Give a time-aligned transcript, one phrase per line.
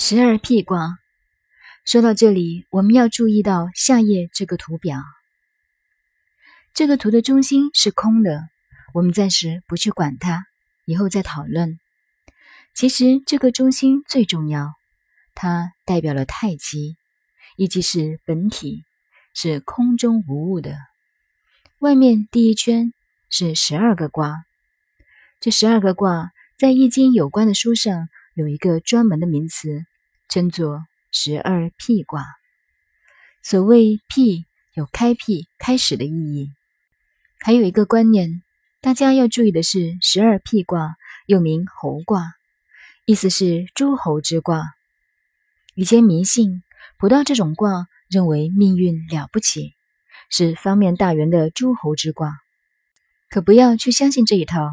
[0.00, 0.96] 十二辟卦。
[1.84, 5.02] 说到这里，我们要注意到下页这个图表。
[6.72, 8.48] 这个图的中心是空的，
[8.94, 10.44] 我们暂时不去管它，
[10.84, 11.80] 以后再讨论。
[12.74, 14.72] 其实这个中心最重要，
[15.34, 16.96] 它代表了太极，
[17.56, 18.84] 亦即是本体，
[19.34, 20.76] 是空中无物的。
[21.80, 22.92] 外面第一圈
[23.30, 24.44] 是十二个卦，
[25.40, 28.08] 这十二个卦在《易经》有关的书上。
[28.38, 29.84] 有一个专门的名词，
[30.28, 32.24] 称作十二辟卦。
[33.42, 36.52] 所谓辟，有开辟、开始的意义。
[37.40, 38.44] 还有一个观念，
[38.80, 40.94] 大家要注意的是，十二辟卦
[41.26, 42.32] 又名猴卦，
[43.06, 44.62] 意思是诸侯之卦。
[45.74, 46.62] 以前迷信
[46.96, 49.74] 卜到这种卦，认为命运了不起，
[50.30, 52.38] 是方面大圆的诸侯之卦。
[53.30, 54.70] 可不要去相信这一套，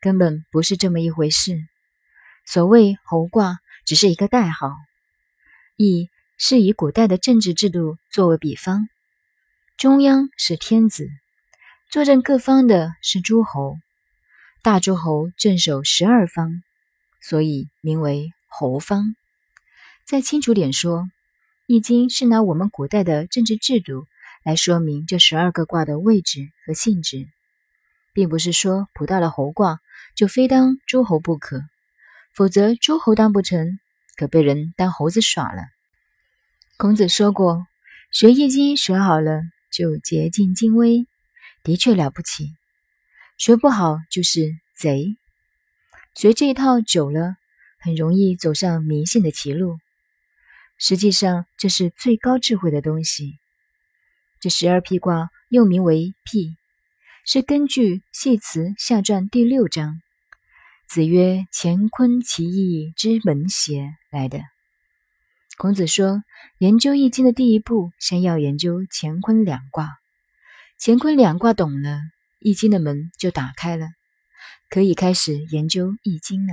[0.00, 1.58] 根本不是这么一回事。
[2.44, 4.72] 所谓侯卦，只是一个代号，
[5.76, 8.88] 亦是以古代的政治制度作为比方。
[9.78, 11.08] 中央是天子，
[11.90, 13.76] 坐镇各方的是诸侯，
[14.62, 16.62] 大诸侯镇守十二方，
[17.20, 19.14] 所以名为侯方。
[20.04, 21.00] 再清楚点说，
[21.66, 24.06] 《易经》是拿我们古代的政治制度
[24.44, 27.28] 来说明这十二个卦的位置和性质，
[28.12, 29.78] 并不是说卜到了侯卦
[30.14, 31.62] 就非当诸侯不可。
[32.34, 33.78] 否则，诸侯当不成，
[34.16, 35.64] 可被人当猴子耍了。
[36.78, 37.66] 孔子说过
[38.10, 41.06] ：“学易经学好了，就竭尽精微，
[41.62, 42.46] 的确了不起；
[43.36, 45.16] 学不好就是贼。
[46.14, 47.36] 学这一套久了，
[47.78, 49.78] 很容易走上迷信的歧路。
[50.78, 53.38] 实际上，这是最高智慧的东西。
[54.40, 56.56] 这十二辟卦又名为辟，
[57.26, 60.00] 是根据《系辞》下传第六章。”
[60.92, 64.42] 子曰：“乾坤其义之门邪？”来的。
[65.56, 66.22] 孔子说，
[66.58, 69.88] 研究易经的第一步，先要研究乾坤两卦。
[70.78, 71.98] 乾坤两卦懂了，
[72.40, 73.86] 易经的门就打开了，
[74.68, 76.52] 可以开始研究易经了。